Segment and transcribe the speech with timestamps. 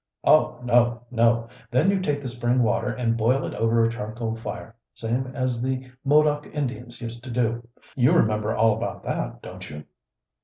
[0.23, 1.47] "Oh, no, no!
[1.69, 5.61] Then you take the spring water and boil it over a charcoal fire, same as
[5.61, 7.67] the Modoc Indians used to do.
[7.95, 9.83] You remember all about that, don't you?"